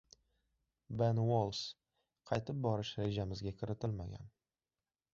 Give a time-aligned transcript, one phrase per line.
[1.01, 1.61] Ben Uolles
[2.31, 4.31] «Qaytib borish rejamizga kiritilmagan»